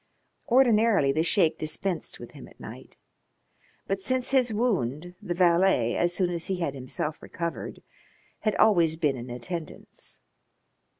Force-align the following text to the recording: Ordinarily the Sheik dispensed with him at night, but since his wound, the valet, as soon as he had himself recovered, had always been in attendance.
Ordinarily 0.49 1.11
the 1.11 1.21
Sheik 1.21 1.59
dispensed 1.59 2.19
with 2.19 2.31
him 2.31 2.47
at 2.47 2.59
night, 2.59 2.97
but 3.85 3.99
since 3.99 4.31
his 4.31 4.51
wound, 4.51 5.13
the 5.21 5.35
valet, 5.35 5.95
as 5.95 6.11
soon 6.11 6.31
as 6.31 6.47
he 6.47 6.55
had 6.55 6.73
himself 6.73 7.21
recovered, 7.21 7.83
had 8.39 8.55
always 8.55 8.95
been 8.95 9.15
in 9.15 9.29
attendance. 9.29 10.19